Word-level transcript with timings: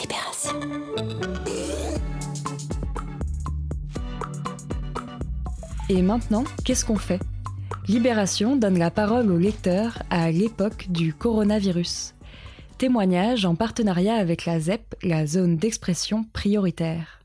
Libération. 0.00 0.60
Et 5.88 6.02
maintenant, 6.02 6.44
qu'est-ce 6.64 6.84
qu'on 6.84 6.96
fait? 6.96 7.20
Libération 7.88 8.56
donne 8.56 8.78
la 8.78 8.90
parole 8.90 9.30
aux 9.30 9.38
lecteurs 9.38 10.02
à 10.10 10.30
l'époque 10.30 10.86
du 10.90 11.14
coronavirus. 11.14 12.14
Témoignage 12.78 13.44
en 13.44 13.54
partenariat 13.54 14.14
avec 14.14 14.44
la 14.44 14.60
ZEP, 14.60 14.94
la 15.02 15.26
zone 15.26 15.56
d'expression 15.56 16.24
prioritaire. 16.32 17.20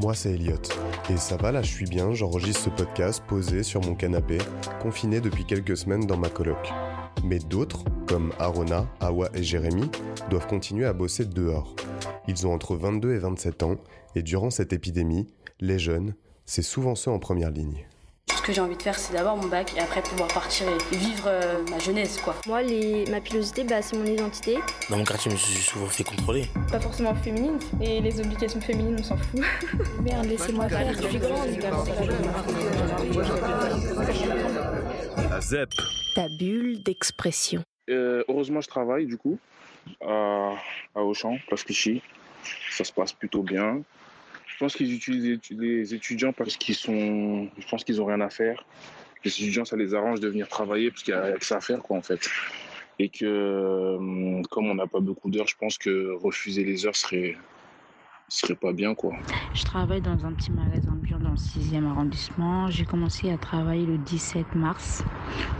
Moi, 0.00 0.14
c'est 0.14 0.34
Elliot. 0.34 0.62
Et 1.10 1.16
ça 1.16 1.36
va, 1.36 1.50
là, 1.50 1.62
je 1.62 1.70
suis 1.70 1.86
bien, 1.86 2.12
j'enregistre 2.12 2.64
ce 2.64 2.70
podcast 2.70 3.22
posé 3.26 3.64
sur 3.64 3.80
mon 3.80 3.96
canapé, 3.96 4.38
confiné 4.80 5.20
depuis 5.20 5.44
quelques 5.44 5.76
semaines 5.76 6.06
dans 6.06 6.16
ma 6.16 6.28
coloc. 6.28 6.72
Mais 7.24 7.38
d'autres, 7.38 7.84
comme 8.06 8.32
Arona, 8.38 8.86
Awa 9.00 9.28
et 9.34 9.42
Jérémy, 9.42 9.90
doivent 10.30 10.46
continuer 10.46 10.86
à 10.86 10.92
bosser 10.92 11.24
dehors. 11.24 11.74
Ils 12.26 12.46
ont 12.46 12.52
entre 12.52 12.76
22 12.76 13.14
et 13.14 13.18
27 13.18 13.62
ans, 13.62 13.76
et 14.14 14.22
durant 14.22 14.50
cette 14.50 14.72
épidémie, 14.72 15.26
les 15.60 15.78
jeunes, 15.78 16.14
c'est 16.46 16.62
souvent 16.62 16.94
ceux 16.94 17.10
en 17.10 17.18
première 17.18 17.50
ligne. 17.50 17.86
Ce 18.34 18.42
que 18.42 18.52
j'ai 18.52 18.60
envie 18.60 18.76
de 18.76 18.82
faire, 18.82 18.98
c'est 18.98 19.12
d'avoir 19.12 19.36
mon 19.36 19.48
bac 19.48 19.74
et 19.76 19.80
après 19.80 20.00
pouvoir 20.02 20.28
partir 20.28 20.66
et 20.68 20.96
vivre 20.96 21.24
euh, 21.26 21.62
ma 21.70 21.78
jeunesse, 21.78 22.18
quoi. 22.22 22.34
Moi, 22.46 22.62
les... 22.62 23.04
ma 23.10 23.20
pilosité, 23.20 23.64
bah, 23.64 23.82
c'est 23.82 23.96
mon 23.96 24.04
identité. 24.04 24.58
Dans 24.88 24.96
mon 24.96 25.04
quartier, 25.04 25.30
je 25.30 25.36
me 25.36 25.40
suis 25.40 25.62
souvent 25.62 25.86
fait 25.86 26.04
contrôler. 26.04 26.46
Pas 26.70 26.80
forcément 26.80 27.14
féminine, 27.14 27.58
et 27.80 28.00
les 28.00 28.20
obligations 28.20 28.60
féminines, 28.60 28.96
on 28.98 29.02
s'en 29.02 29.16
fout. 29.16 29.40
Merde, 30.02 30.26
laissez-moi 30.26 30.68
faire, 30.68 30.94
je 30.94 31.08
suis 31.08 31.18
grande. 31.18 31.48
La 35.38 35.42
ZEP. 35.42 35.70
Ta 36.16 36.26
bulle 36.40 36.82
d'expression. 36.82 37.62
Euh, 37.88 38.24
heureusement, 38.26 38.60
je 38.60 38.66
travaille 38.66 39.06
du 39.06 39.16
coup 39.16 39.38
à, 40.04 40.56
à 40.96 41.02
Auchan, 41.02 41.38
parce 41.48 41.62
qu'ici, 41.62 42.02
ça 42.72 42.82
se 42.82 42.92
passe 42.92 43.12
plutôt 43.12 43.44
bien. 43.44 43.84
Je 44.48 44.56
pense 44.58 44.74
qu'ils 44.74 44.92
utilisent 44.92 45.38
les 45.50 45.94
étudiants 45.94 46.32
parce 46.32 46.56
qu'ils 46.56 46.74
sont, 46.74 47.48
je 47.56 47.68
pense 47.68 47.84
qu'ils 47.84 48.02
ont 48.02 48.06
rien 48.06 48.20
à 48.20 48.30
faire. 48.30 48.64
Les 49.24 49.30
étudiants, 49.30 49.64
ça 49.64 49.76
les 49.76 49.94
arrange 49.94 50.18
de 50.18 50.26
venir 50.26 50.48
travailler 50.48 50.90
parce 50.90 51.04
qu'il 51.04 51.14
y 51.14 51.16
a 51.16 51.30
que 51.30 51.44
ça 51.44 51.58
à 51.58 51.60
faire, 51.60 51.78
quoi, 51.84 51.98
en 51.98 52.02
fait. 52.02 52.28
Et 52.98 53.08
que, 53.08 53.24
euh, 53.24 54.42
comme 54.50 54.68
on 54.68 54.74
n'a 54.74 54.88
pas 54.88 54.98
beaucoup 54.98 55.30
d'heures, 55.30 55.46
je 55.46 55.56
pense 55.56 55.78
que 55.78 56.16
refuser 56.20 56.64
les 56.64 56.84
heures 56.84 56.96
serait, 56.96 57.36
serait 58.28 58.56
pas 58.56 58.72
bien, 58.72 58.94
quoi. 58.94 59.14
Je 59.52 59.64
travaille 59.64 60.00
dans 60.00 60.24
un 60.24 60.32
petit 60.34 60.52
magasin 60.52 60.94
bio 60.96 61.18
dans 61.18 61.30
le 61.30 61.36
6e 61.36 61.86
arrondissement. 61.86 62.68
J'ai 62.70 62.84
commencé 62.84 63.30
à 63.30 63.38
travailler 63.38 63.86
le 63.86 63.98
17 63.98 64.54
mars. 64.54 65.04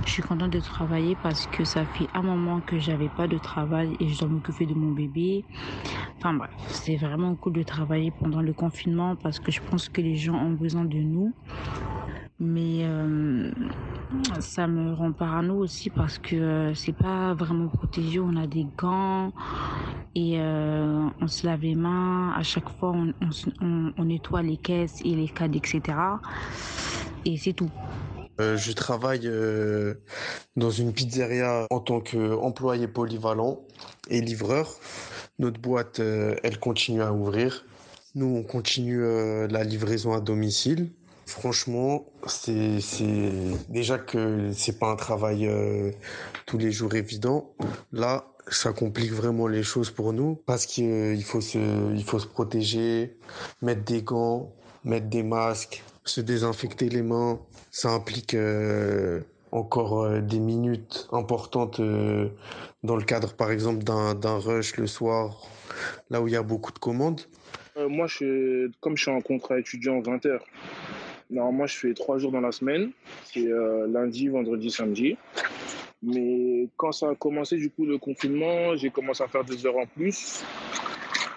Je 0.06 0.11
suis 0.12 0.22
contente 0.22 0.50
de 0.50 0.61
travailler 0.61 1.16
parce 1.16 1.46
que 1.46 1.64
ça 1.64 1.84
fait 1.86 2.08
un 2.14 2.22
moment 2.22 2.61
que 2.61 2.78
j'avais 2.78 3.08
pas 3.08 3.28
de 3.28 3.39
travail 3.39 3.96
et 4.00 4.08
je 4.08 4.19
dois 4.19 4.28
m'occuper 4.28 4.66
de 4.66 4.74
mon 4.74 4.92
bébé. 4.92 5.46
Enfin 6.16 6.34
bref, 6.34 6.50
c'est 6.69 6.96
vraiment 6.96 7.36
cool 7.36 7.52
de 7.55 7.62
travailler 7.62 8.11
pendant 8.11 8.41
le 8.41 8.55
confinement 8.55 9.16
parce 9.16 9.41
que 9.41 9.52
je 9.52 9.61
pense 9.70 9.89
que 9.89 10.00
les 10.00 10.16
gens 10.16 10.34
ont 10.36 10.52
besoin 10.52 10.84
de 10.84 10.98
nous. 10.98 11.34
Mais 12.41 12.84
euh, 12.84 13.50
ça 14.39 14.69
me 14.69 14.94
rend 14.94 15.12
parano 15.12 15.56
aussi 15.56 15.91
parce 15.91 16.19
que 16.19 16.36
euh, 16.36 16.75
c'est 16.75 16.92
pas 16.92 17.34
vraiment 17.34 17.67
protégé. 17.67 18.20
On 18.20 18.36
a 18.36 18.47
des 18.47 18.64
gants 18.77 19.33
et 20.14 20.39
euh, 20.39 21.08
on 21.20 21.27
se 21.27 21.47
lave 21.47 21.62
les 21.62 21.75
mains. 21.75 22.33
À 22.36 22.45
chaque 22.45 22.69
fois, 22.78 22.92
on, 22.92 23.12
on, 23.61 23.92
on, 23.97 24.05
nettoie 24.05 24.42
les 24.42 24.56
caisses 24.56 25.00
et 25.05 25.17
les 25.17 25.28
cadres, 25.28 25.56
etc. 25.56 25.98
Et 27.25 27.36
c'est 27.36 27.55
tout. 27.55 27.70
Euh, 28.41 28.56
je 28.56 28.70
travaille 28.70 29.28
dans 30.56 30.70
une 30.70 30.92
pizzeria 30.92 31.67
en 31.70 31.80
tant 31.80 32.00
qu'employé 32.00 32.86
polyvalent 32.86 33.62
et 34.11 34.20
livreur. 34.20 34.77
Notre 35.41 35.61
boîte, 35.61 35.98
elle 35.98 36.61
continue 36.61 37.02
à 37.02 37.12
ouvrir. 37.12 37.64
Nous, 38.14 38.27
on 38.27 38.45
continue 38.45 39.00
la 39.48 39.64
livraison 39.64 40.12
à 40.12 40.20
domicile. 40.20 40.91
Franchement, 41.28 42.06
c'est 42.27 42.78
déjà 43.68 43.98
que 43.98 44.50
c'est 44.52 44.78
pas 44.78 44.90
un 44.90 44.96
travail 44.96 45.46
tous 46.46 46.56
les 46.56 46.72
jours 46.72 46.94
évident. 46.94 47.52
Là, 47.92 48.24
ça 48.50 48.72
complique 48.72 49.12
vraiment 49.12 49.46
les 49.46 49.62
choses 49.62 49.90
pour 49.90 50.12
nous 50.12 50.36
parce 50.46 50.67
qu'il 50.67 51.22
faut 51.22 51.42
se, 51.42 51.58
il 51.94 52.05
faut 52.05 52.18
se 52.18 52.27
protéger, 52.27 53.17
mettre 53.62 53.84
des 53.84 54.02
gants, 54.02 54.52
mettre 54.84 55.06
des 55.08 55.22
masques, 55.22 55.84
se 56.05 56.20
désinfecter 56.20 56.88
les 56.88 57.02
mains. 57.02 57.40
Ça 57.70 57.90
implique 57.90 58.34
euh, 58.34 59.20
encore 59.52 60.02
euh, 60.02 60.20
des 60.20 60.40
minutes 60.40 61.08
importantes 61.12 61.80
euh, 61.80 62.28
dans 62.83 62.96
le 62.96 63.05
cadre, 63.05 63.34
par 63.34 63.50
exemple, 63.50 63.84
d'un 63.84 64.38
rush 64.38 64.77
le 64.77 64.86
soir, 64.86 65.42
là 66.11 66.20
où 66.20 66.28
il 66.28 66.33
y 66.33 66.36
a 66.36 66.42
beaucoup 66.42 66.72
de 66.72 66.78
commandes. 66.78 67.20
moi, 67.77 68.06
comme 68.80 68.96
je 68.96 69.02
suis 69.02 69.11
en 69.11 69.20
contrat 69.20 69.58
étudiant 69.58 70.00
20 70.00 70.27
heures, 70.27 70.44
normalement, 71.30 71.66
je 71.66 71.77
fais 71.77 71.94
trois 71.94 72.18
jours 72.18 72.33
dans 72.33 72.40
la 72.40 72.52
semaine. 72.52 72.90
C'est 73.24 73.48
lundi, 73.89 74.28
vendredi, 74.28 74.70
samedi. 74.70 75.16
Mais 76.02 76.68
quand 76.77 76.92
ça 76.92 77.11
a 77.11 77.14
commencé, 77.14 77.56
du 77.56 77.70
coup, 77.70 77.84
le 77.84 77.98
confinement, 77.98 78.77
j'ai 78.77 78.90
commencé 78.90 79.22
à 79.22 79.28
faire 79.28 79.44
des 79.44 79.67
heures 79.67 79.77
en 79.77 79.86
plus. 79.86 80.44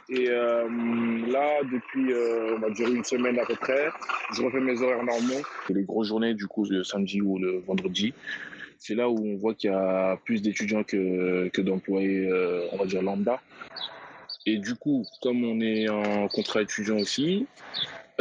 Et 0.10 0.28
euh, 0.30 0.68
là, 1.28 1.62
depuis, 1.64 2.12
euh, 2.12 2.56
on 2.58 2.60
va 2.60 2.70
dire 2.70 2.90
une 2.90 3.04
semaine 3.04 3.40
à 3.40 3.46
peu 3.46 3.56
près, 3.56 3.88
je 4.34 4.44
refais 4.44 4.60
mes 4.60 4.82
horaires 4.82 5.04
normaux. 5.04 5.42
Les 5.70 5.84
grosses 5.84 6.10
journées, 6.10 6.34
du 6.34 6.48
coup, 6.48 6.66
le 6.66 6.84
samedi 6.84 7.22
ou 7.22 7.40
le 7.40 7.60
vendredi, 7.60 8.14
c'est 8.78 8.94
là 8.94 9.10
où 9.10 9.18
on 9.18 9.38
voit 9.38 9.54
qu'il 9.54 9.72
y 9.72 9.74
a 9.74 10.18
plus 10.26 10.42
d'étudiants 10.42 10.84
que, 10.84 11.48
que 11.48 11.62
d'employés, 11.62 12.28
euh, 12.28 12.68
on 12.74 12.78
va 12.78 12.86
dire 12.86 13.02
lambda. 13.02 13.40
Et 14.46 14.58
du 14.58 14.76
coup, 14.76 15.06
comme 15.22 15.46
on 15.46 15.62
est 15.62 15.88
en 15.88 16.28
contrat 16.28 16.62
étudiant 16.62 16.98
aussi, 16.98 17.48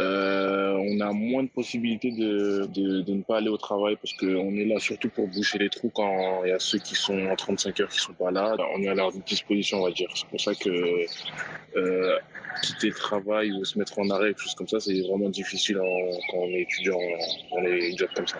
euh, 0.01 0.75
on 0.77 0.99
a 0.99 1.11
moins 1.11 1.43
de 1.43 1.49
possibilités 1.49 2.11
de, 2.11 2.67
ne 3.11 3.21
pas 3.21 3.37
aller 3.37 3.49
au 3.49 3.57
travail 3.57 3.95
parce 3.95 4.13
qu'on 4.13 4.55
est 4.55 4.65
là 4.65 4.79
surtout 4.79 5.09
pour 5.09 5.27
boucher 5.27 5.59
les 5.59 5.69
trous 5.69 5.91
quand 5.93 6.43
il 6.43 6.49
y 6.49 6.51
a 6.51 6.59
ceux 6.59 6.79
qui 6.79 6.95
sont 6.95 7.27
en 7.27 7.35
35 7.35 7.79
heures 7.79 7.89
qui 7.89 7.99
sont 7.99 8.13
pas 8.13 8.31
là. 8.31 8.55
On 8.75 8.81
est 8.81 8.87
à 8.87 8.95
leur 8.95 9.11
disposition, 9.11 9.79
on 9.81 9.85
va 9.85 9.91
dire. 9.91 10.09
C'est 10.15 10.27
pour 10.27 10.41
ça 10.41 10.53
que 10.55 11.05
euh, 11.77 12.17
quitter 12.63 12.87
le 12.89 12.95
travail 12.95 13.51
ou 13.51 13.63
se 13.63 13.77
mettre 13.77 13.99
en 13.99 14.09
arrêt, 14.09 14.29
quelque 14.29 14.43
chose 14.43 14.55
comme 14.55 14.67
ça, 14.67 14.79
c'est 14.79 14.99
vraiment 15.01 15.29
difficile 15.29 15.77
quand 16.31 16.37
on 16.37 16.47
est 16.47 16.61
étudiant 16.61 16.99
dans 17.51 17.61
les 17.61 17.95
jobs 17.95 18.09
comme 18.15 18.27
ça. 18.27 18.37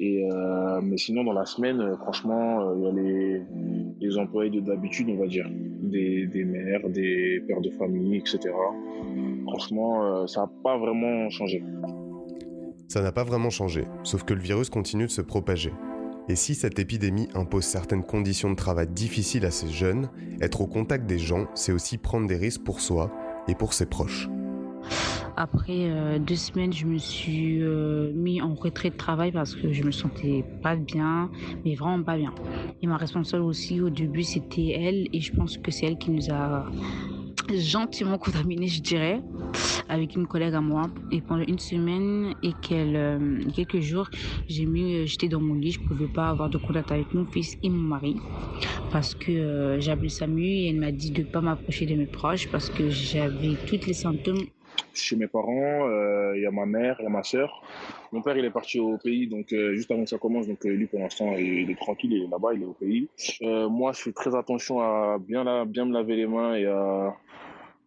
Euh, 0.00 0.80
mais 0.82 0.96
sinon, 0.96 1.24
dans 1.24 1.32
la 1.32 1.46
semaine, 1.46 1.96
franchement, 2.00 2.74
il 2.74 2.82
y 2.82 2.86
a 2.86 2.92
les, 2.92 3.42
les 4.00 4.18
employés 4.18 4.50
de 4.50 4.60
d'habitude, 4.60 5.08
on 5.10 5.18
va 5.18 5.26
dire, 5.26 5.48
des, 5.50 6.26
des 6.26 6.44
mères, 6.44 6.88
des 6.88 7.42
pères 7.46 7.60
de 7.60 7.70
famille, 7.70 8.16
etc. 8.16 8.54
Franchement, 9.44 10.26
ça 10.26 10.42
n'a 10.42 10.50
pas 10.62 10.78
vraiment 10.78 11.28
changé. 11.30 11.62
Ça 12.88 13.00
n'a 13.00 13.12
pas 13.12 13.24
vraiment 13.24 13.50
changé, 13.50 13.86
sauf 14.02 14.22
que 14.22 14.34
le 14.34 14.40
virus 14.40 14.68
continue 14.68 15.06
de 15.06 15.10
se 15.10 15.22
propager. 15.22 15.72
Et 16.28 16.36
si 16.36 16.54
cette 16.54 16.78
épidémie 16.78 17.28
impose 17.34 17.64
certaines 17.64 18.04
conditions 18.04 18.50
de 18.50 18.54
travail 18.54 18.86
difficiles 18.86 19.44
à 19.44 19.50
ces 19.50 19.68
jeunes, 19.68 20.08
être 20.40 20.60
au 20.60 20.66
contact 20.66 21.06
des 21.06 21.18
gens, 21.18 21.46
c'est 21.54 21.72
aussi 21.72 21.98
prendre 21.98 22.26
des 22.28 22.36
risques 22.36 22.62
pour 22.62 22.80
soi 22.80 23.10
et 23.48 23.54
pour 23.54 23.72
ses 23.72 23.86
proches. 23.86 24.28
Après 25.36 25.90
euh, 25.90 26.18
deux 26.18 26.36
semaines, 26.36 26.72
je 26.72 26.86
me 26.86 26.98
suis 26.98 27.62
euh, 27.62 28.12
mis 28.14 28.42
en 28.42 28.54
retrait 28.54 28.90
de 28.90 28.96
travail 28.96 29.32
parce 29.32 29.54
que 29.54 29.72
je 29.72 29.82
me 29.82 29.90
sentais 29.90 30.44
pas 30.62 30.76
bien, 30.76 31.30
mais 31.64 31.74
vraiment 31.74 32.02
pas 32.02 32.16
bien. 32.16 32.34
Et 32.82 32.86
ma 32.86 32.96
responsable 32.96 33.44
aussi, 33.44 33.80
au 33.80 33.88
début, 33.88 34.22
c'était 34.22 34.72
elle, 34.78 35.08
et 35.12 35.20
je 35.20 35.32
pense 35.32 35.56
que 35.56 35.70
c'est 35.70 35.86
elle 35.86 35.96
qui 35.96 36.10
nous 36.10 36.30
a 36.30 36.66
gentiment 37.54 38.18
contaminé, 38.18 38.66
je 38.68 38.80
dirais, 38.82 39.20
avec 39.88 40.16
une 40.16 40.26
collègue 40.26 40.54
à 40.54 40.60
moi. 40.60 40.90
Et 41.10 41.20
pendant 41.20 41.44
une 41.44 41.58
semaine 41.58 42.34
et 42.42 42.52
euh, 42.72 43.38
quelques 43.54 43.80
jours, 43.80 44.10
j'ai 44.48 44.66
mis, 44.66 45.06
j'étais 45.06 45.28
dans 45.28 45.40
mon 45.40 45.54
lit, 45.54 45.72
je 45.72 45.80
pouvais 45.80 46.08
pas 46.08 46.28
avoir 46.28 46.50
de 46.50 46.58
contact 46.58 46.92
avec 46.92 47.12
mon 47.14 47.24
fils 47.26 47.56
et 47.62 47.70
mon 47.70 47.78
mari 47.78 48.16
parce 48.90 49.14
que 49.14 49.32
euh, 49.32 49.80
j'ai 49.80 49.90
appelé 49.90 50.10
Samu 50.10 50.44
et 50.44 50.68
elle 50.68 50.76
m'a 50.76 50.92
dit 50.92 51.10
de 51.10 51.22
pas 51.22 51.40
m'approcher 51.40 51.86
de 51.86 51.94
mes 51.94 52.06
proches 52.06 52.48
parce 52.50 52.68
que 52.68 52.90
j'avais 52.90 53.56
tous 53.66 53.86
les 53.86 53.94
symptômes. 53.94 54.44
Chez 54.94 55.16
mes 55.16 55.26
parents, 55.26 55.86
il 55.86 55.92
euh, 55.92 56.38
y 56.38 56.46
a 56.46 56.50
ma 56.50 56.66
mère, 56.66 56.96
il 57.00 57.04
y 57.04 57.06
a 57.06 57.10
ma 57.10 57.22
sœur. 57.22 57.62
Mon 58.12 58.22
père, 58.22 58.36
il 58.36 58.44
est 58.44 58.50
parti 58.50 58.78
au 58.78 58.98
pays, 58.98 59.26
donc 59.26 59.52
euh, 59.52 59.74
juste 59.74 59.90
avant 59.90 60.04
que 60.04 60.10
ça 60.10 60.18
commence. 60.18 60.46
Donc 60.46 60.64
lui, 60.64 60.86
pour 60.86 61.00
l'instant, 61.00 61.34
il 61.36 61.70
est 61.70 61.78
tranquille, 61.78 62.12
il 62.12 62.24
est 62.24 62.28
là-bas, 62.28 62.50
il 62.54 62.62
est 62.62 62.66
au 62.66 62.74
pays. 62.74 63.08
Euh, 63.42 63.68
moi, 63.68 63.92
je 63.92 64.02
fais 64.02 64.12
très 64.12 64.34
attention 64.34 64.80
à 64.80 65.18
bien, 65.18 65.64
bien 65.66 65.86
me 65.86 65.92
laver 65.92 66.16
les 66.16 66.26
mains 66.26 66.54
et 66.54 66.66
à, 66.66 67.14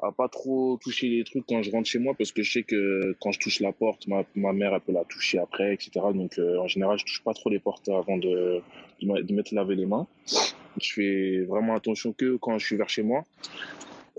à 0.01 0.11
pas 0.11 0.27
trop 0.27 0.77
toucher 0.81 1.09
les 1.09 1.23
trucs 1.23 1.45
quand 1.47 1.61
je 1.61 1.71
rentre 1.71 1.87
chez 1.87 1.99
moi, 1.99 2.13
parce 2.17 2.31
que 2.31 2.41
je 2.41 2.51
sais 2.51 2.63
que 2.63 3.15
quand 3.21 3.31
je 3.31 3.39
touche 3.39 3.59
la 3.59 3.71
porte, 3.71 4.07
ma, 4.07 4.23
ma 4.35 4.53
mère, 4.53 4.73
elle 4.73 4.81
peut 4.81 4.93
la 4.93 5.03
toucher 5.03 5.37
après, 5.37 5.73
etc. 5.73 5.91
Donc 6.13 6.39
en 6.39 6.67
général, 6.67 6.97
je 6.97 7.05
touche 7.05 7.23
pas 7.23 7.33
trop 7.33 7.49
les 7.49 7.59
portes 7.59 7.87
avant 7.89 8.17
de, 8.17 8.61
de, 9.01 9.21
de 9.21 9.33
mettre 9.33 9.53
laver 9.53 9.75
les 9.75 9.85
mains. 9.85 10.07
Je 10.81 10.93
fais 10.93 11.45
vraiment 11.45 11.75
attention 11.75 12.13
que 12.13 12.35
quand 12.37 12.57
je 12.57 12.65
suis 12.65 12.75
vers 12.75 12.89
chez 12.89 13.03
moi. 13.03 13.23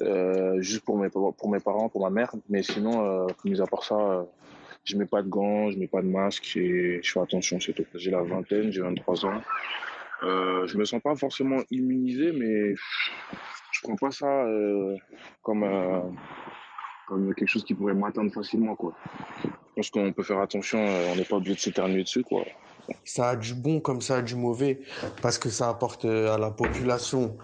Euh, 0.02 0.60
juste 0.60 0.84
pour 0.84 0.98
mes 0.98 1.08
parents, 1.08 1.88
pour 1.88 2.02
ma 2.02 2.10
mère, 2.10 2.32
mais 2.48 2.62
sinon, 2.62 3.04
euh, 3.04 3.26
mis 3.44 3.60
à 3.60 3.66
part 3.66 3.82
ça, 3.84 3.94
euh, 3.94 4.22
je 4.84 4.96
mets 4.96 5.06
pas 5.06 5.22
de 5.22 5.28
gants, 5.28 5.70
je 5.70 5.78
mets 5.78 5.86
pas 5.86 6.02
de 6.02 6.06
masque 6.06 6.56
et 6.56 7.00
je 7.02 7.12
fais 7.12 7.20
attention, 7.20 7.58
c'est 7.60 7.72
tout. 7.72 7.86
J'ai 7.94 8.10
la 8.10 8.22
vingtaine, 8.22 8.70
j'ai 8.70 8.82
23 8.82 9.26
ans 9.26 9.40
Euh, 10.22 10.66
je 10.66 10.78
me 10.78 10.84
sens 10.84 11.00
pas 11.02 11.14
forcément 11.14 11.62
immunisé, 11.70 12.32
mais 12.32 12.74
je 12.74 13.80
prends 13.82 13.96
pas 13.96 14.10
ça 14.10 14.46
comme, 15.42 15.66
comme 17.06 17.34
quelque 17.34 17.48
chose 17.48 17.64
qui 17.64 17.74
pourrait 17.74 17.94
m'atteindre 17.94 18.32
facilement. 18.32 18.74
Quoi. 18.76 18.94
Je 19.44 19.50
pense 19.76 19.90
qu'on 19.90 20.12
peut 20.12 20.22
faire 20.22 20.40
attention, 20.40 20.78
on 20.78 21.16
n'est 21.16 21.24
pas 21.24 21.36
obligé 21.36 21.54
de 21.54 21.60
s'éternuer 21.60 22.02
dessus. 22.02 22.22
Quoi. 22.22 22.44
Ça 23.04 23.30
a 23.30 23.36
du 23.36 23.54
bon 23.54 23.80
comme 23.80 24.00
ça 24.00 24.16
a 24.16 24.22
du 24.22 24.34
mauvais, 24.34 24.80
parce 25.22 25.38
que 25.38 25.48
ça 25.50 25.68
apporte 25.68 26.04
euh, 26.04 26.34
à 26.34 26.38
la 26.38 26.50
population 26.50 27.36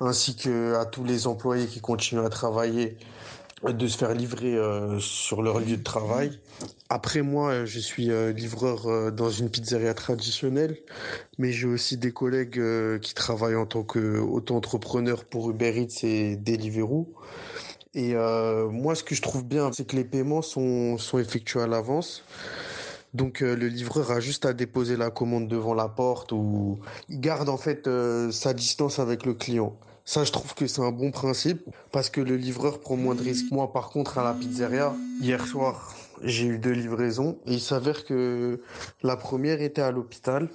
ainsi 0.00 0.36
que 0.36 0.74
à 0.74 0.84
tous 0.86 1.04
les 1.04 1.26
employés 1.26 1.66
qui 1.66 1.80
continuent 1.80 2.24
à 2.24 2.30
travailler 2.30 2.96
de 3.62 3.86
se 3.86 3.96
faire 3.96 4.12
livrer 4.12 4.56
euh, 4.56 4.98
sur 4.98 5.40
leur 5.40 5.60
lieu 5.60 5.76
de 5.76 5.82
travail. 5.82 6.40
Après 6.88 7.22
moi, 7.22 7.50
euh, 7.50 7.66
je 7.66 7.78
suis 7.78 8.10
euh, 8.10 8.32
livreur 8.32 8.86
euh, 8.88 9.10
dans 9.12 9.30
une 9.30 9.50
pizzeria 9.50 9.94
traditionnelle, 9.94 10.76
mais 11.38 11.52
j'ai 11.52 11.68
aussi 11.68 11.96
des 11.96 12.12
collègues 12.12 12.58
euh, 12.58 12.98
qui 12.98 13.14
travaillent 13.14 13.54
en 13.56 13.66
tant 13.66 13.84
qu'auto-entrepreneur 13.84 15.24
pour 15.24 15.48
Uber 15.48 15.80
Eats 15.80 16.04
et 16.04 16.36
Deliveroo. 16.36 17.14
Et 17.94 18.14
euh, 18.14 18.68
moi, 18.68 18.94
ce 18.94 19.04
que 19.04 19.14
je 19.14 19.22
trouve 19.22 19.44
bien, 19.44 19.70
c'est 19.72 19.86
que 19.86 19.96
les 19.96 20.04
paiements 20.04 20.42
sont 20.42 20.96
effectués 21.18 21.60
à 21.60 21.66
l'avance. 21.66 22.24
Donc 23.14 23.42
euh, 23.42 23.54
le 23.54 23.68
livreur 23.68 24.10
a 24.10 24.20
juste 24.20 24.46
à 24.46 24.54
déposer 24.54 24.96
la 24.96 25.10
commande 25.10 25.46
devant 25.46 25.74
la 25.74 25.88
porte 25.88 26.32
ou 26.32 26.80
il 27.08 27.20
garde 27.20 27.48
en 27.48 27.58
fait 27.58 27.86
euh, 27.86 28.30
sa 28.30 28.54
distance 28.54 28.98
avec 28.98 29.26
le 29.26 29.34
client. 29.34 29.76
Ça, 30.04 30.24
je 30.24 30.32
trouve 30.32 30.54
que 30.54 30.66
c'est 30.66 30.80
un 30.80 30.90
bon 30.90 31.10
principe 31.10 31.62
parce 31.92 32.10
que 32.10 32.20
le 32.20 32.36
livreur 32.36 32.80
prend 32.80 32.96
moins 32.96 33.14
de 33.14 33.22
risques. 33.22 33.52
Moi, 33.52 33.72
par 33.72 33.90
contre, 33.90 34.18
à 34.18 34.24
la 34.24 34.34
pizzeria, 34.34 34.94
hier 35.20 35.46
soir, 35.46 35.94
j'ai 36.22 36.46
eu 36.46 36.58
deux 36.58 36.72
livraisons 36.72 37.38
et 37.46 37.52
il 37.54 37.60
s'avère 37.60 38.04
que 38.04 38.60
la 39.02 39.16
première 39.16 39.60
était 39.62 39.82
à 39.82 39.92
l'hôpital. 39.92 40.48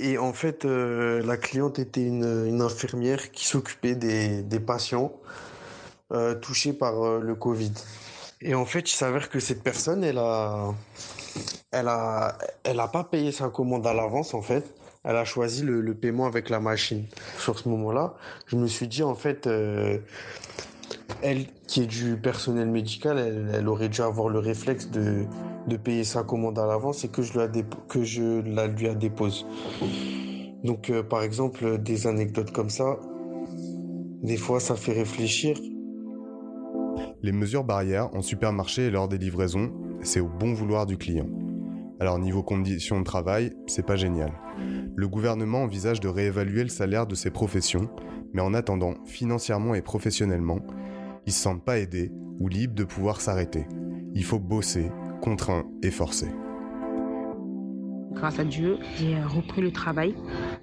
Et 0.00 0.18
en 0.18 0.32
fait, 0.32 0.64
euh, 0.64 1.22
la 1.24 1.36
cliente 1.36 1.78
était 1.78 2.04
une, 2.04 2.60
infirmière 2.60 3.30
qui 3.30 3.46
s'occupait 3.46 3.94
des, 3.94 4.42
des 4.42 4.60
patients 4.60 5.12
touchés 6.40 6.72
par 6.72 7.18
le 7.18 7.34
Covid. 7.34 7.72
Et 8.40 8.54
en 8.54 8.64
fait, 8.64 8.90
il 8.90 8.96
s'avère 8.96 9.28
que 9.28 9.40
cette 9.40 9.62
personne, 9.62 10.02
elle 10.02 10.16
a, 10.16 10.72
elle 11.72 11.88
a, 11.88 12.88
pas 12.92 13.04
payé 13.04 13.32
sa 13.32 13.48
commande 13.48 13.86
à 13.86 13.94
l'avance, 13.94 14.34
en 14.34 14.42
fait. 14.42 14.74
Elle 15.04 15.16
a 15.16 15.24
choisi 15.24 15.62
le, 15.62 15.94
paiement 15.94 16.26
avec 16.26 16.50
la 16.50 16.60
machine. 16.60 17.04
Sur 17.38 17.58
ce 17.58 17.68
moment-là, 17.68 18.14
je 18.46 18.56
me 18.56 18.66
suis 18.66 18.88
dit, 18.88 19.02
en 19.02 19.14
fait, 19.14 19.46
euh, 19.46 19.98
elle, 21.22 21.46
qui 21.66 21.82
est 21.82 21.86
du 21.86 22.16
personnel 22.16 22.68
médical, 22.68 23.18
elle, 23.18 23.68
aurait 23.68 23.88
dû 23.88 24.00
avoir 24.00 24.28
le 24.28 24.38
réflexe 24.38 24.90
de, 24.90 25.24
de 25.66 25.76
payer 25.76 26.04
sa 26.04 26.22
commande 26.22 26.58
à 26.58 26.66
l'avance 26.66 27.04
et 27.04 27.08
que 27.08 27.22
je, 27.22 28.40
la 28.40 28.66
lui 28.66 28.94
dépose. 28.96 29.46
Donc, 30.64 30.90
euh, 30.90 31.02
par 31.02 31.22
exemple, 31.22 31.78
des 31.78 32.06
anecdotes 32.06 32.50
comme 32.52 32.70
ça, 32.70 32.98
des 34.22 34.36
fois, 34.36 34.58
ça 34.58 34.74
fait 34.74 34.92
réfléchir. 34.92 35.58
Les 37.22 37.32
mesures 37.32 37.64
barrières 37.64 38.08
en 38.14 38.22
supermarché 38.22 38.86
et 38.86 38.90
lors 38.90 39.08
des 39.08 39.18
livraisons, 39.18 39.72
c'est 40.02 40.20
au 40.20 40.28
bon 40.28 40.54
vouloir 40.54 40.86
du 40.86 40.96
client. 40.96 41.28
Alors 42.00 42.18
niveau 42.18 42.42
conditions 42.42 43.00
de 43.00 43.04
travail, 43.04 43.52
c'est 43.66 43.84
pas 43.84 43.96
génial. 43.96 44.32
Le 44.94 45.08
gouvernement 45.08 45.62
envisage 45.62 46.00
de 46.00 46.08
réévaluer 46.08 46.62
le 46.62 46.68
salaire 46.68 47.06
de 47.06 47.14
ces 47.14 47.30
professions, 47.30 47.90
mais 48.32 48.42
en 48.42 48.54
attendant, 48.54 48.94
financièrement 49.04 49.74
et 49.74 49.82
professionnellement, 49.82 50.60
ils 51.26 51.32
se 51.32 51.42
sentent 51.42 51.64
pas 51.64 51.78
aidés 51.78 52.12
ou 52.38 52.48
libres 52.48 52.74
de 52.74 52.84
pouvoir 52.84 53.20
s'arrêter. 53.20 53.66
Il 54.14 54.24
faut 54.24 54.38
bosser, 54.38 54.90
contraint 55.20 55.66
et 55.82 55.90
forcé. 55.90 56.26
Grâce 58.18 58.40
à 58.40 58.44
Dieu, 58.44 58.78
j'ai 58.96 59.20
repris 59.22 59.60
le 59.60 59.70
travail, 59.70 60.14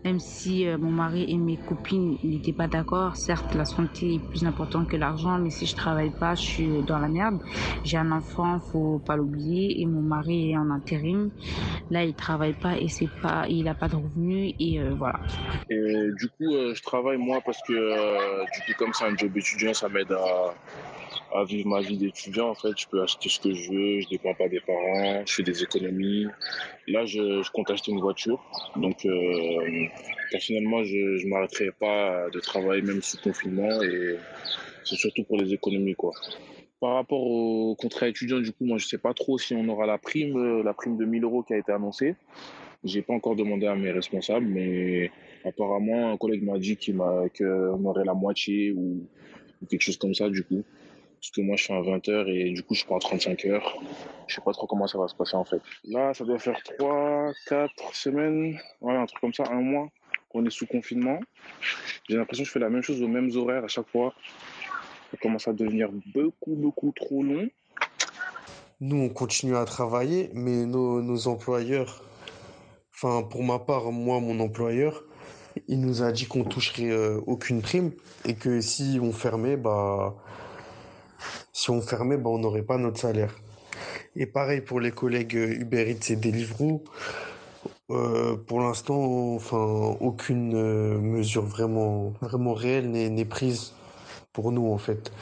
même 0.04 0.20
si 0.20 0.68
euh, 0.68 0.78
mon 0.78 0.92
mari 0.92 1.26
et 1.30 1.38
mes 1.38 1.56
copines 1.56 2.18
n'étaient 2.22 2.54
pas 2.54 2.68
d'accord. 2.68 3.16
Certes, 3.16 3.56
la 3.56 3.64
santé 3.64 4.16
est 4.16 4.30
plus 4.30 4.44
importante 4.44 4.90
que 4.90 4.98
l'argent, 4.98 5.38
mais 5.40 5.50
si 5.50 5.66
je 5.66 5.76
travaille 5.76 6.12
pas, 6.20 6.36
je 6.36 6.42
suis 6.42 6.84
dans 6.84 7.00
la 7.00 7.08
merde. 7.08 7.40
J'ai 7.86 7.98
un 7.98 8.12
enfant, 8.12 8.60
faut 8.60 9.00
pas 9.06 9.16
l'oublier, 9.16 9.82
et 9.82 9.86
mon 9.86 10.02
mari 10.02 10.52
est 10.52 10.58
en 10.58 10.70
intérim. 10.70 11.32
Là, 11.90 12.04
il 12.04 12.14
travaille 12.14 12.54
pas 12.54 12.78
et 12.78 12.90
c'est 12.90 13.10
pas, 13.22 13.46
il 13.48 13.68
a 13.68 13.76
pas 13.76 13.88
de 13.88 13.96
revenus 13.96 14.54
et 14.60 14.80
euh, 14.80 14.94
voilà. 14.98 15.20
Du 15.70 16.28
coup, 16.30 16.54
euh, 16.54 16.74
je 16.74 16.82
travaille 16.84 17.18
moi 17.18 17.40
parce 17.46 17.62
que 17.68 17.74
euh, 17.74 18.44
du 18.54 18.62
coup, 18.62 18.78
comme 18.78 18.94
c'est 18.94 19.06
un 19.06 19.16
job 19.16 19.36
étudiant, 19.38 19.74
ça 19.74 19.88
m'aide 19.88 20.12
à, 20.12 20.56
à 21.34 21.44
vivre 21.44 21.68
ma 21.68 21.82
vie 21.82 21.98
d'étudiant. 21.98 22.50
En 22.50 22.56
fait, 22.56 22.72
je 22.78 22.88
peux 22.88 23.02
acheter 23.02 23.30
ce 23.30 23.40
que 23.40 23.54
je 23.54 23.72
veux, 23.72 24.00
je 24.02 24.10
dépends 24.10 24.34
pas 24.34 24.48
des 24.48 24.60
parents, 24.60 25.24
je 25.26 25.34
fais 25.34 25.44
des 25.44 25.64
économies. 25.64 26.28
Là, 26.88 27.06
je, 27.06 27.42
je 27.42 27.52
compte 27.52 27.70
acheter 27.72 27.92
une 27.92 28.00
voiture. 28.00 28.44
Donc, 28.76 29.06
euh, 29.06 29.86
personnellement, 30.32 30.84
je, 30.84 31.18
je 31.18 31.28
m'arrêterai 31.28 31.72
pas 31.80 32.30
de 32.32 32.40
travailler 32.40 32.82
même 32.82 33.02
sous 33.02 33.18
confinement 33.22 33.82
et 33.82 34.18
c'est 34.84 34.96
surtout 34.96 35.24
pour 35.24 35.38
les 35.38 35.54
économies, 35.54 35.96
quoi. 35.96 36.12
Par 36.80 36.96
rapport 36.96 37.26
au 37.26 37.76
contrat 37.76 38.08
étudiant, 38.08 38.40
du 38.40 38.52
coup, 38.52 38.66
moi, 38.66 38.78
je 38.78 38.86
sais 38.86 38.98
pas 38.98 39.14
trop 39.14 39.38
si 39.38 39.56
on 39.56 39.68
aura 39.70 39.86
la 39.86 39.98
prime, 39.98 40.62
la 40.62 40.74
prime 40.74 40.98
de 40.98 41.06
1000 41.06 41.24
euros 41.24 41.42
qui 41.42 41.54
a 41.54 41.58
été 41.58 41.72
annoncée. 41.72 42.16
J'ai 42.84 43.02
pas 43.02 43.14
encore 43.14 43.36
demandé 43.36 43.66
à 43.66 43.76
mes 43.76 43.92
responsables, 43.92 44.46
mais 44.46 45.10
apparemment, 45.44 46.12
un 46.12 46.18
collègue 46.18 46.44
m'a 46.44 46.60
dit 46.60 46.78
qu'il 46.78 46.98
qu'on 46.98 47.86
aurait 47.86 48.06
la 48.06 48.14
moitié 48.14 48.72
ou 48.74 49.08
quelque 49.70 49.82
chose 49.82 49.98
comme 49.98 50.14
ça, 50.14 50.30
du 50.30 50.44
coup. 50.44 50.64
Parce 51.26 51.38
que 51.38 51.42
moi, 51.42 51.56
je 51.56 51.64
suis 51.64 51.74
à 51.74 51.82
20 51.82 52.08
heures 52.10 52.30
et 52.30 52.52
du 52.52 52.62
coup, 52.62 52.76
je 52.76 52.86
prends 52.86 53.00
35 53.00 53.46
heures. 53.46 53.82
Je 54.28 54.36
sais 54.36 54.42
pas 54.42 54.52
trop 54.52 54.68
comment 54.68 54.86
ça 54.86 55.00
va 55.00 55.08
se 55.08 55.16
passer, 55.16 55.36
en 55.36 55.44
fait. 55.44 55.60
Là, 55.84 56.14
ça 56.14 56.24
doit 56.24 56.38
faire 56.38 56.62
3, 56.78 57.32
4 57.48 57.96
semaines, 57.96 58.60
voilà, 58.80 59.02
un 59.02 59.06
truc 59.08 59.22
comme 59.22 59.34
ça, 59.34 59.46
un 59.50 59.62
mois 59.62 59.90
qu'on 60.30 60.46
est 60.46 60.52
sous 60.52 60.68
confinement. 60.68 61.20
J'ai 62.08 62.18
l'impression 62.18 62.44
que 62.44 62.48
je 62.50 62.52
fais 62.52 62.60
la 62.60 62.70
même 62.70 62.84
chose 62.84 63.02
aux 63.02 63.08
mêmes 63.08 63.32
horaires 63.36 63.64
à 63.64 63.68
chaque 63.68 63.88
fois. 63.88 64.14
Ça 65.10 65.18
commence 65.20 65.48
à 65.48 65.54
devenir 65.54 65.90
beaucoup, 66.14 66.54
beaucoup 66.54 66.92
trop 66.96 67.24
long. 67.24 67.50
Nous, 68.80 68.98
on 68.98 69.10
continue 69.10 69.56
à 69.56 69.66
travailler, 69.66 70.30
mais 70.36 70.68
nos, 70.68 71.02
nos 71.02 71.28
employeurs, 71.28 72.04
enfin, 72.94 73.24
pour 73.24 73.44
ma 73.44 73.58
part, 73.58 73.92
moi, 73.92 74.20
mon 74.20 74.40
employeur, 74.40 75.04
il 75.68 75.80
nous 75.82 76.04
a 76.04 76.12
dit 76.12 76.28
qu'on 76.28 76.44
toucherait 76.44 76.92
euh, 76.92 77.20
aucune 77.26 77.64
prime 77.64 77.94
et 78.26 78.36
que 78.36 78.62
si 78.62 79.00
on 79.02 79.12
fermait, 79.12 79.58
bah, 79.58 80.16
si 81.56 81.70
on 81.70 81.82
fermait, 81.82 82.18
bah, 82.18 82.30
on 82.30 82.38
n'aurait 82.38 82.64
pas 82.64 82.78
notre 82.78 83.00
salaire. 83.00 83.34
Et 84.18 84.26
pareil 84.26 84.60
pour 84.60 84.82
les 84.82 84.92
collègues 84.92 85.38
euh, 85.38 85.62
Uber 85.62 85.90
Eats 85.90 86.12
et 86.12 86.18
Deliveroo. 86.18 86.84
Euh, 87.92 88.36
pour 88.36 88.60
l'instant, 88.60 89.36
enfin, 89.36 89.96
aucune 90.02 90.54
euh, 90.54 91.00
mesure 91.00 91.46
vraiment, 91.46 92.10
vraiment 92.22 92.54
réelle 92.54 92.92
n'est 92.92 93.26
prise 93.26 93.74
pour 94.34 94.52
nous, 94.52 94.68
en 94.68 94.78
fait. 94.78 95.14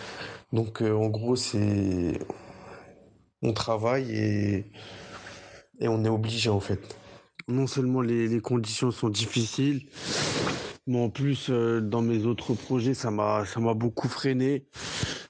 Donc, 0.51 0.81
en 0.81 1.07
gros, 1.07 1.36
c'est, 1.36 2.17
on 3.43 3.53
travaille 3.53 4.12
et, 4.12 4.65
et 5.79 5.88
on 5.88 6.03
est 6.03 6.10
obligé, 6.10 6.50
en 6.50 6.60
fait. 6.60 6.98
Non 7.48 7.67
seulement 7.67 8.01
les, 8.01 8.27
les 8.27 8.39
conditions 8.39 8.89
sont 8.89 9.10
difficiles, 9.10 9.86
mais 10.88 11.00
en 11.00 11.10
plus, 11.10 11.51
dans 11.51 12.01
mes 12.01 12.25
autres 12.25 12.55
projets, 12.55 12.96
ça 12.96 13.12
m'a, 13.12 13.46
ça 13.46 13.60
m'a 13.60 13.74
beaucoup 13.75 14.07
freiné, 14.07 14.65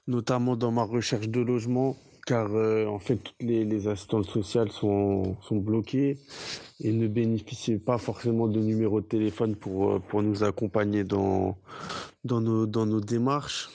notamment 0.06 0.56
dans 0.56 0.70
ma 0.70 0.82
recherche 0.82 1.28
de 1.28 1.40
logement, 1.40 1.96
car 2.26 2.48
euh, 2.54 2.86
en 2.86 2.98
fait, 2.98 3.16
toutes 3.16 3.34
les, 3.40 3.64
les 3.64 3.86
assistantes 3.86 4.26
sociales 4.26 4.70
sont, 4.70 5.36
sont 5.42 5.56
bloquées 5.56 6.18
et 6.80 6.92
ne 6.92 7.06
bénéficient 7.06 7.76
pas 7.78 7.98
forcément 7.98 8.48
de 8.48 8.60
numéro 8.60 9.00
de 9.00 9.06
téléphone 9.06 9.56
pour, 9.56 9.92
euh, 9.92 9.98
pour 9.98 10.22
nous 10.22 10.42
accompagner 10.42 11.04
dans, 11.04 11.56
dans, 12.24 12.40
nos, 12.40 12.66
dans 12.66 12.86
nos 12.86 13.00
démarches. 13.00 13.68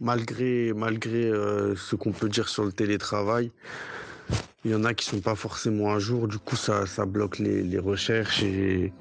Malgré, 0.00 0.72
malgré 0.74 1.24
euh, 1.24 1.74
ce 1.74 1.96
qu'on 1.96 2.12
peut 2.12 2.28
dire 2.28 2.48
sur 2.48 2.64
le 2.64 2.72
télétravail, 2.72 3.50
il 4.64 4.70
y 4.72 4.74
en 4.74 4.84
a 4.84 4.94
qui 4.94 5.04
sont 5.06 5.20
pas 5.20 5.34
forcément 5.34 5.92
à 5.92 5.98
jour, 5.98 6.28
du 6.28 6.38
coup 6.38 6.56
ça, 6.56 6.86
ça 6.86 7.06
bloque 7.06 7.38
les, 7.38 7.62
les 7.62 7.78
recherches 7.78 8.42
et 8.42 8.92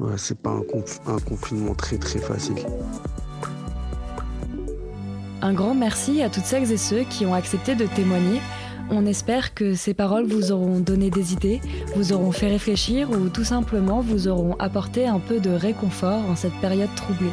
ouais, 0.00 0.16
c'est 0.16 0.38
pas 0.40 0.50
un, 0.50 0.62
conf- 0.62 1.00
un 1.06 1.18
confinement 1.20 1.74
très 1.74 1.98
très 1.98 2.18
facile. 2.18 2.56
Un 5.42 5.52
grand 5.52 5.74
merci 5.74 6.22
à 6.22 6.30
toutes 6.30 6.44
celles 6.44 6.72
et 6.72 6.76
ceux 6.76 7.02
qui 7.02 7.26
ont 7.26 7.34
accepté 7.34 7.74
de 7.74 7.86
témoigner. 7.86 8.40
On 8.90 9.04
espère 9.04 9.52
que 9.52 9.74
ces 9.74 9.94
paroles 9.94 10.26
vous 10.26 10.52
auront 10.52 10.78
donné 10.78 11.10
des 11.10 11.32
idées, 11.32 11.60
vous 11.94 12.12
auront 12.12 12.32
fait 12.32 12.48
réfléchir 12.48 13.10
ou 13.10 13.28
tout 13.28 13.44
simplement 13.44 14.00
vous 14.00 14.28
auront 14.28 14.56
apporté 14.58 15.06
un 15.06 15.18
peu 15.18 15.40
de 15.40 15.50
réconfort 15.50 16.24
en 16.30 16.36
cette 16.36 16.54
période 16.60 16.94
troublée. 16.94 17.32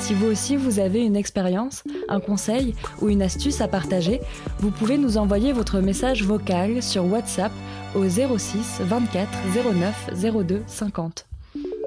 Si 0.00 0.14
vous 0.14 0.26
aussi 0.26 0.56
vous 0.56 0.78
avez 0.78 1.04
une 1.04 1.16
expérience, 1.16 1.84
un 2.08 2.20
conseil 2.20 2.74
ou 3.00 3.08
une 3.08 3.22
astuce 3.22 3.60
à 3.60 3.68
partager, 3.68 4.20
vous 4.60 4.70
pouvez 4.70 4.96
nous 4.96 5.18
envoyer 5.18 5.52
votre 5.52 5.80
message 5.80 6.24
vocal 6.24 6.82
sur 6.82 7.04
WhatsApp 7.04 7.52
au 7.94 8.08
06 8.08 8.80
24 8.80 9.28
09 9.74 10.10
02 10.44 10.62
50. 10.66 11.27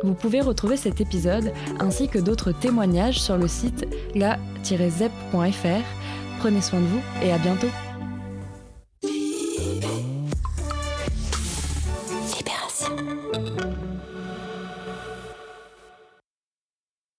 Vous 0.04 0.14
pouvez 0.14 0.42
retrouver 0.42 0.78
cet 0.78 1.02
épisode 1.02 1.52
ainsi 1.80 2.08
que 2.08 2.20
d'autres 2.20 2.52
témoignages 2.52 3.20
sur 3.20 3.38
le 3.38 3.48
site 3.48 3.88
la-zep.fr. 4.16 5.86
Prenez 6.40 6.62
soin 6.62 6.80
de 6.80 6.86
vous 6.86 7.02
et 7.24 7.32
à 7.32 7.38
bientôt 7.38 7.70